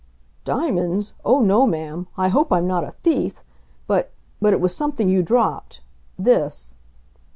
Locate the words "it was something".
4.51-5.11